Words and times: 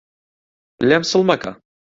لێم 0.87 1.03
سڵ 1.11 1.21
مەکە 1.29 1.51